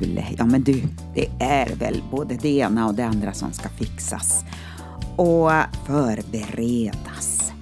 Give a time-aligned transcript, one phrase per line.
[0.00, 0.24] Jul.
[0.38, 0.82] Ja men du,
[1.14, 4.44] det är väl både det ena och det andra som ska fixas
[5.16, 5.50] och
[5.86, 7.52] förberedas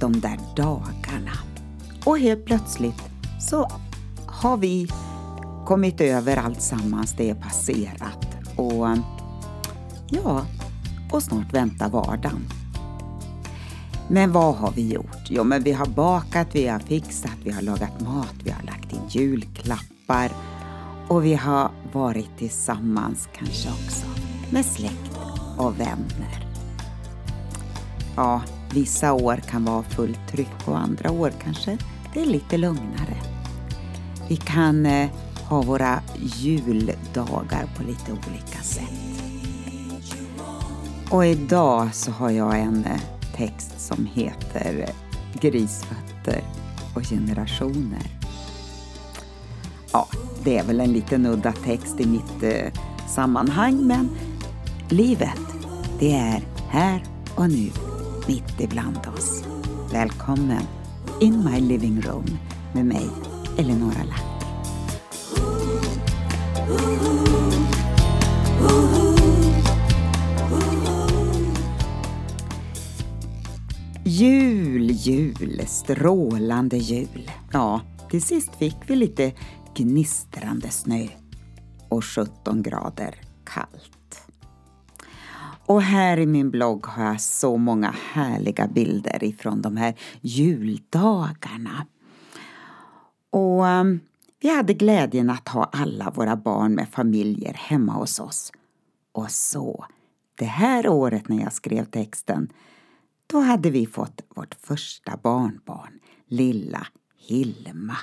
[0.00, 1.32] de där dagarna.
[2.04, 3.02] Och helt plötsligt
[3.40, 3.70] så
[4.26, 4.88] har vi
[5.66, 8.86] kommit över allt sammans, det är passerat och
[10.08, 10.46] ja,
[11.12, 12.46] och snart väntar vardagen.
[14.08, 15.26] Men vad har vi gjort?
[15.28, 18.92] Jo, men vi har bakat, vi har fixat, vi har lagat mat, vi har lagt
[18.92, 20.30] in julklappar
[21.08, 24.06] och vi har varit tillsammans kanske också
[24.50, 25.18] med släkt
[25.56, 26.46] och vänner.
[28.16, 28.42] Ja,
[28.74, 31.78] vissa år kan vara fullt tryck och andra år kanske
[32.14, 33.16] det är lite lugnare.
[34.28, 35.10] Vi kan eh,
[35.48, 39.22] ha våra juldagar på lite olika sätt.
[41.10, 43.00] Och idag så har jag en eh,
[43.36, 44.94] text som heter eh,
[45.40, 46.42] Grisfötter
[46.94, 48.15] och generationer.
[49.96, 50.08] Ja,
[50.44, 52.72] det är väl en liten udda text i mitt eh,
[53.08, 54.08] sammanhang men
[54.88, 55.40] livet,
[55.98, 57.02] det är här
[57.36, 57.70] och nu,
[58.28, 59.44] mitt ibland oss.
[59.92, 60.62] Välkommen
[61.20, 62.24] in my living room
[62.74, 63.06] med mig,
[63.58, 64.22] Eleonora Lack.
[74.04, 77.30] Jul, jul, strålande jul.
[77.52, 77.80] Ja,
[78.10, 79.32] till sist fick vi lite
[79.76, 81.08] gnistrande snö
[81.88, 84.26] och 17 grader kallt.
[85.66, 91.86] Och här i min blogg har jag så många härliga bilder ifrån de här juldagarna.
[93.30, 94.00] Och ehm,
[94.40, 98.52] vi hade glädjen att ha alla våra barn med familjer hemma hos oss.
[99.12, 99.86] Och så,
[100.38, 102.48] det här året när jag skrev texten,
[103.26, 106.86] då hade vi fått vårt första barnbarn, lilla
[107.18, 107.96] Hilma.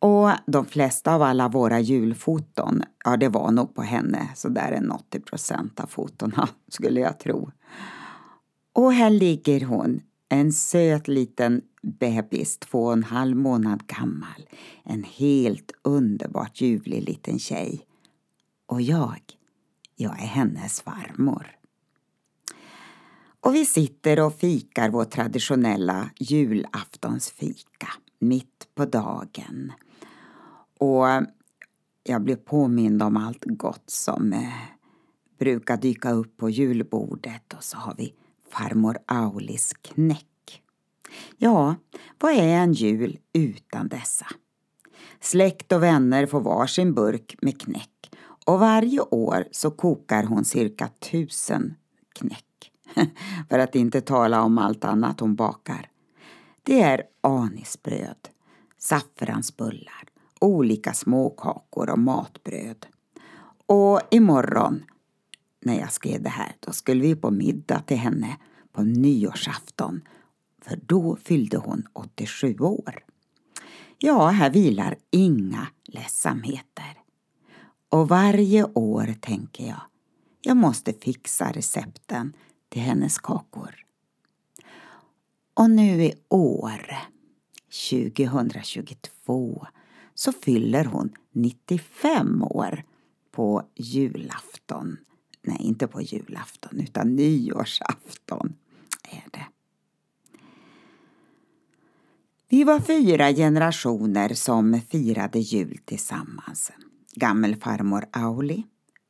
[0.00, 4.72] Och de flesta av alla våra julfoton, ja det var nog på henne, så där
[4.72, 7.50] en 80 procent av fotona skulle jag tro.
[8.72, 14.48] Och här ligger hon, en söt liten bebis, två och en halv månad gammal.
[14.84, 17.86] En helt underbart ljuvlig liten tjej.
[18.66, 19.20] Och jag,
[19.96, 21.56] jag är hennes farmor.
[23.40, 27.88] Och vi sitter och fikar vår traditionella julaftonsfika
[28.18, 29.72] mitt på dagen.
[30.80, 31.06] Och
[32.02, 34.52] jag blev påmind om allt gott som eh,
[35.38, 38.14] brukar dyka upp på julbordet och så har vi
[38.50, 40.62] farmor Aulis knäck.
[41.36, 41.74] Ja,
[42.20, 44.26] vad är en jul utan dessa?
[45.20, 48.10] Släkt och vänner får varsin burk med knäck
[48.46, 51.74] och varje år så kokar hon cirka tusen
[52.12, 52.72] knäck.
[53.48, 55.90] För att inte tala om allt annat hon bakar.
[56.62, 58.28] Det är anisbröd,
[58.78, 60.04] saffransbullar,
[60.40, 62.86] olika småkakor och matbröd.
[63.66, 64.84] Och imorgon,
[65.60, 68.36] när jag skrev det här, då skulle vi på middag till henne
[68.72, 70.00] på nyårsafton.
[70.62, 73.04] För då fyllde hon 87 år.
[73.98, 76.98] Ja, här vilar inga ledsamheter.
[77.88, 79.80] Och varje år tänker jag,
[80.40, 82.32] jag måste fixa recepten
[82.68, 83.74] till hennes kakor.
[85.54, 86.96] Och nu i år,
[87.90, 89.66] 2022,
[90.20, 92.84] så fyller hon 95 år
[93.30, 94.96] på julafton.
[95.42, 98.54] Nej, inte på julafton, utan nyårsafton
[99.10, 99.46] är det.
[102.48, 106.72] Vi var fyra generationer som firade jul tillsammans.
[107.14, 108.64] Gammelfarmor Auli,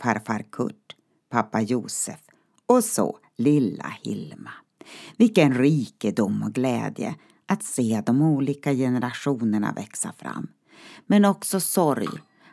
[0.00, 0.96] farfar Kurt,
[1.30, 2.20] pappa Josef
[2.66, 4.52] och så lilla Hilma.
[5.16, 7.14] Vilken rikedom och glädje
[7.46, 10.48] att se de olika generationerna växa fram.
[11.06, 12.08] Men också sorg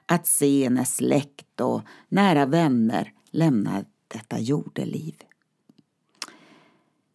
[0.06, 5.16] att se när släkt och nära vänner lämnar detta jordeliv.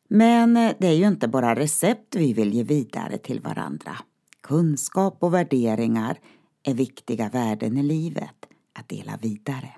[0.09, 3.97] Men eh, det är ju inte bara recept vi vill ge vidare till varandra.
[4.41, 6.19] Kunskap och värderingar
[6.63, 9.73] är viktiga värden i livet att dela vidare.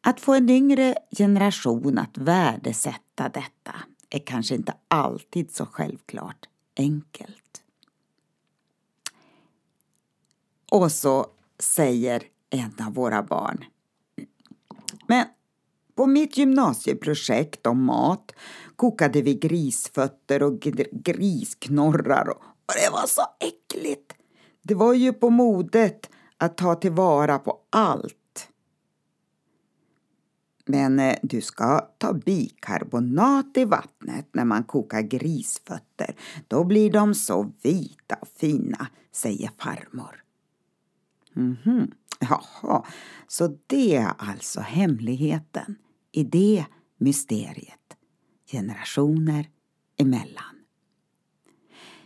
[0.00, 3.74] Att få en yngre generation att värdesätta detta
[4.10, 7.61] är kanske inte alltid så självklart enkelt.
[10.72, 11.26] Och så
[11.58, 13.64] säger en av våra barn.
[15.06, 15.26] Men
[15.94, 18.32] på mitt gymnasieprojekt om mat
[18.76, 20.60] kokade vi grisfötter och
[20.92, 24.12] grisknorrar och det var så äckligt.
[24.62, 28.48] Det var ju på modet att ta tillvara på allt
[30.64, 36.16] men eh, du ska ta bikarbonat i vattnet när man kokar grisfötter.
[36.48, 40.21] Då blir de så vita och fina, säger farmor.
[41.34, 41.90] Mhm.
[42.20, 42.84] Jaha,
[43.28, 45.76] så det är alltså hemligheten
[46.12, 46.64] i det
[46.98, 47.96] mysteriet
[48.46, 49.48] generationer
[49.96, 50.54] emellan.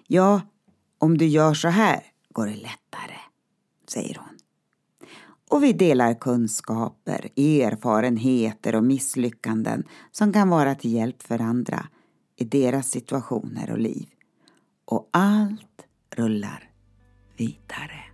[0.07, 0.41] Ja,
[0.99, 3.19] om du gör så här går det lättare,
[3.89, 4.39] säger hon.
[5.51, 11.87] Och vi delar kunskaper, erfarenheter och misslyckanden som kan vara till hjälp för andra
[12.37, 14.09] i deras situationer och liv.
[14.85, 15.87] Och allt
[16.17, 16.71] rullar
[17.37, 18.06] vidare.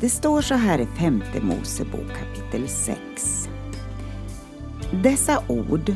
[0.00, 2.98] Det står så här i femte Mosebok kapitel 6.
[5.02, 5.92] Dessa ord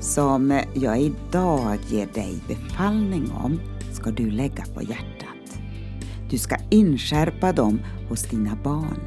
[0.00, 3.60] som jag idag ger dig befallning om
[3.92, 5.60] ska du lägga på hjärtat.
[6.30, 9.00] Du ska inskärpa dem hos dina barn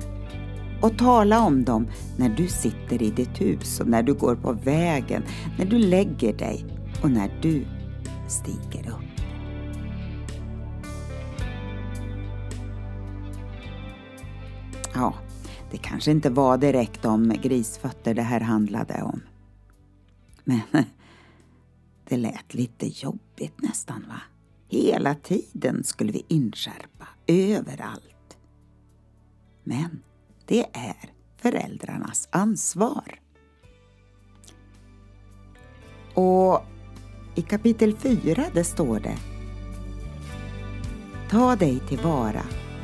[0.81, 1.88] och tala om dem
[2.18, 5.24] när du sitter i ditt hus och när du går på vägen,
[5.57, 6.66] när du lägger dig
[7.04, 7.66] och när du
[8.28, 9.00] stiger upp.
[14.94, 15.14] Ja,
[15.72, 19.22] det kanske inte var direkt om grisfötter det här handlade om.
[20.44, 20.62] Men
[22.08, 24.22] det lät lite jobbigt nästan va?
[24.68, 28.38] Hela tiden skulle vi inskärpa, överallt.
[29.64, 30.04] Men
[30.46, 33.20] det är föräldrarnas ansvar.
[36.14, 36.66] Och
[37.36, 39.18] i kapitel 4 det står det
[41.30, 42.44] Ta dig tillvara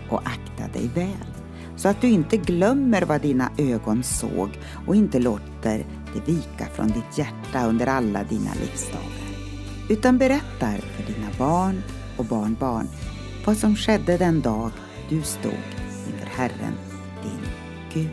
[0.09, 1.36] och akta dig väl
[1.77, 4.49] så att du inte glömmer vad dina ögon såg
[4.87, 9.27] och inte låter det vika från ditt hjärta under alla dina livsdagar.
[9.89, 11.81] Utan berättar för dina barn
[12.17, 12.87] och barnbarn
[13.45, 14.71] vad som skedde den dag
[15.09, 15.51] du stod
[16.07, 16.73] inför Herren,
[17.23, 17.49] din
[17.93, 18.09] Gud.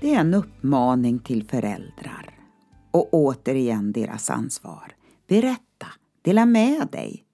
[0.00, 2.30] Det är en uppmaning till föräldrar
[2.90, 4.97] och återigen deras ansvar.
[5.28, 5.86] Berätta,
[6.22, 7.24] dela med dig.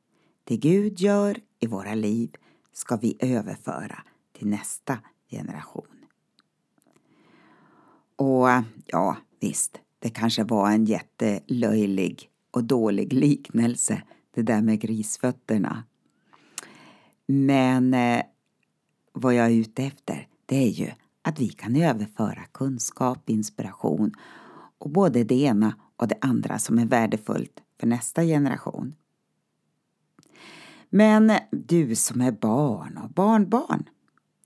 [0.44, 2.34] Det Gud gör i våra liv
[2.72, 4.02] ska vi överföra
[4.32, 4.98] till nästa
[5.30, 6.04] generation.
[8.16, 8.48] Och
[8.86, 14.02] ja, visst, det kanske var en jättelöjlig och dålig liknelse,
[14.34, 15.84] det där med grisfötterna.
[17.26, 18.22] Men eh,
[19.12, 20.90] vad jag är ute efter, det är ju
[21.22, 24.12] att vi kan överföra kunskap, inspiration
[24.78, 28.94] och både det ena och det andra som är värdefullt för nästa generation.
[30.90, 33.88] Men du som är barn och barnbarn,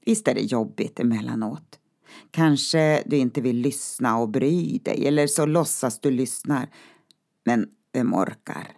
[0.04, 1.78] visst är det jobbigt emellanåt.
[2.30, 6.68] Kanske du inte vill lyssna och bry dig eller så låtsas du lyssnar.
[7.44, 8.76] Men vem orkar?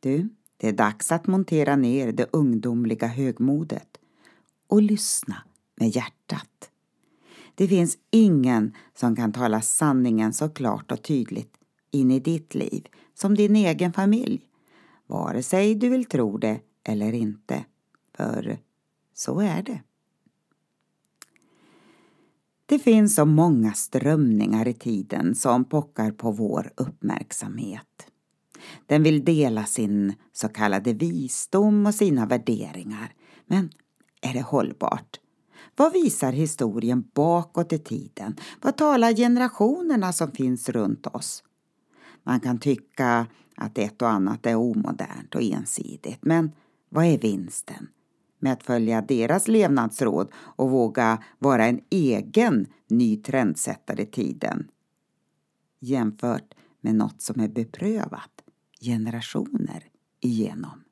[0.00, 3.98] Du, det är dags att montera ner det ungdomliga högmodet
[4.66, 5.42] och lyssna
[5.74, 6.70] med hjärtat.
[7.54, 11.56] Det finns ingen som kan tala sanningen så klart och tydligt
[11.92, 14.46] in i ditt liv som din egen familj,
[15.06, 17.64] vare sig du vill tro det eller inte.
[18.16, 18.58] För
[19.14, 19.80] så är det.
[22.66, 28.06] Det finns så många strömningar i tiden som pockar på vår uppmärksamhet.
[28.86, 33.14] Den vill dela sin så kallade visdom och sina värderingar.
[33.46, 33.70] Men
[34.20, 35.20] är det hållbart?
[35.76, 38.36] Vad visar historien bakåt i tiden?
[38.62, 41.44] Vad talar generationerna som finns runt oss?
[42.22, 43.26] Man kan tycka
[43.56, 46.52] att ett och annat är omodernt och ensidigt, men
[46.88, 47.88] vad är vinsten
[48.38, 54.68] med att följa deras levnadsråd och våga vara en egen ny trendsättare i tiden?
[55.80, 58.42] Jämfört med något som är beprövat
[58.80, 59.84] generationer
[60.20, 60.84] igenom.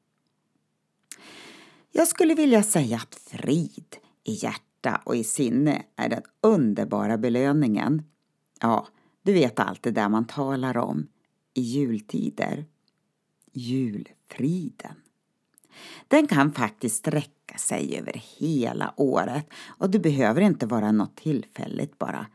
[1.93, 8.03] Jag skulle vilja säga att frid i hjärta och i sinne är den underbara belöningen.
[8.61, 8.87] Ja,
[9.23, 11.07] du vet allt det där man talar om
[11.55, 12.65] i jultider.
[13.53, 14.95] Julfriden.
[16.09, 21.99] Den kan faktiskt sträcka sig över hela året och det behöver inte vara något tillfälligt
[21.99, 22.27] bara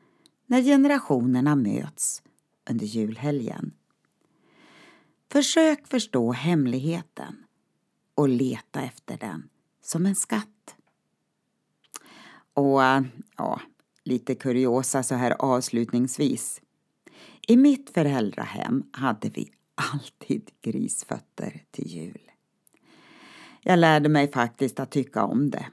[0.45, 2.23] när generationerna möts
[2.69, 3.73] under julhelgen.
[5.31, 7.35] Försök förstå hemligheten
[8.15, 9.49] och leta efter den
[9.81, 10.75] som en skatt.
[12.53, 12.81] Och
[13.37, 13.61] ja,
[14.03, 16.61] lite kuriosa så här avslutningsvis.
[17.47, 22.31] I mitt föräldrahem hade vi alltid grisfötter till jul.
[23.61, 25.65] Jag lärde mig faktiskt att tycka om det.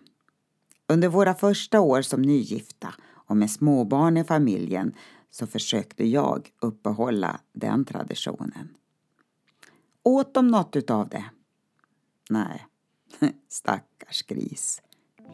[0.87, 4.95] Under våra första år som nygifta och med småbarn i familjen
[5.31, 8.69] så försökte jag uppehålla den traditionen.
[10.03, 11.25] Åt de något utav det?
[12.31, 12.67] Nej,
[13.49, 14.83] stackars gris.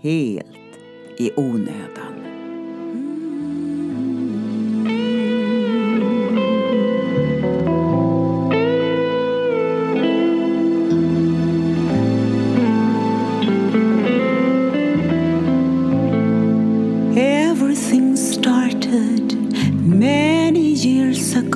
[0.00, 0.78] Helt
[1.18, 2.37] i onödan.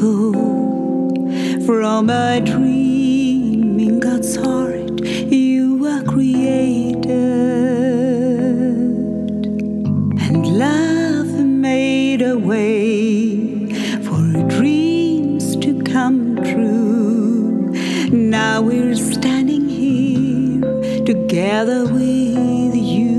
[0.02, 5.00] from a dream in God's heart.
[5.00, 7.06] You were created,
[10.26, 17.71] and love made a way for dreams to come true.
[18.11, 23.12] Now we're standing here together with you.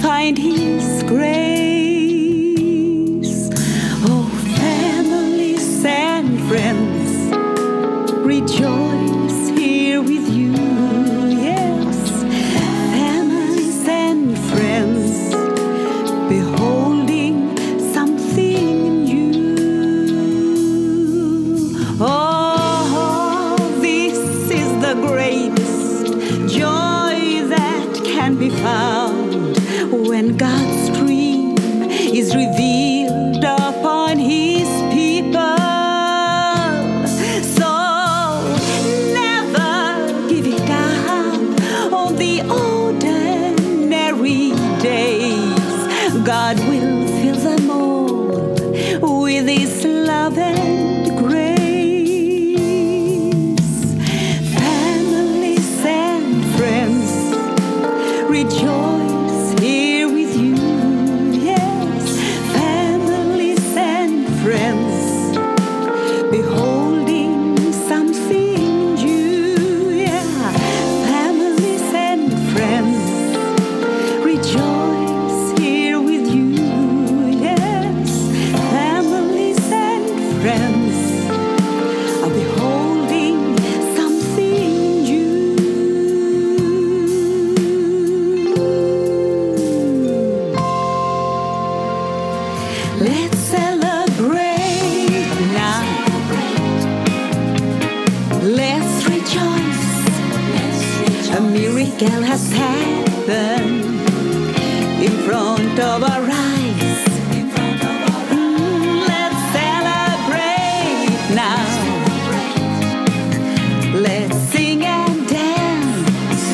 [0.00, 1.51] find his grave.
[32.34, 32.71] with thee.
[102.02, 103.84] miracle has happened
[105.02, 106.98] in front of our eyes.
[108.30, 111.64] Mm, let's celebrate now.
[114.00, 116.44] Let's sing and dance.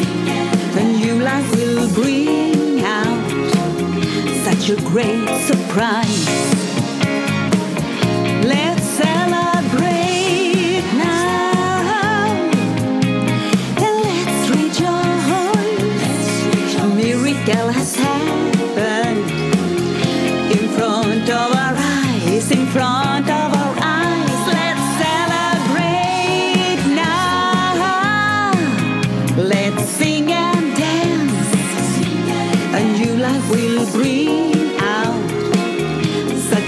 [0.77, 3.31] A new life will bring out
[4.45, 6.78] such a great surprise.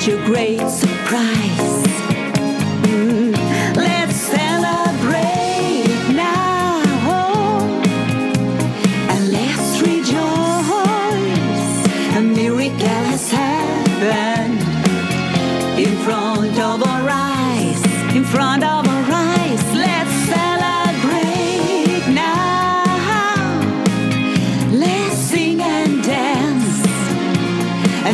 [0.01, 0.90] such a great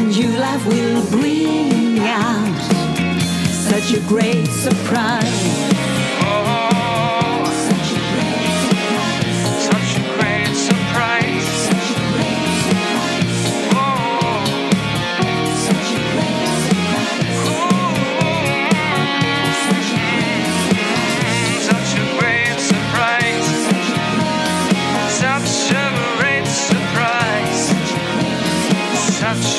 [0.07, 2.63] and your life will bring out
[3.51, 6.06] such a great surprise.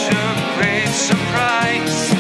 [0.06, 2.17] a great surprise.